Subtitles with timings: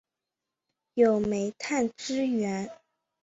[0.95, 2.71] 有煤炭资源。